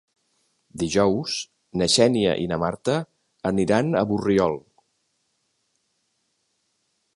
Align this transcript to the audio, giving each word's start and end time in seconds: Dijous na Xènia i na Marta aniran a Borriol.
Dijous 0.83 1.35
na 1.81 1.87
Xènia 1.95 2.31
i 2.45 2.47
na 2.53 2.59
Marta 2.63 2.97
aniran 3.51 3.93
a 4.01 4.03
Borriol. 4.13 4.61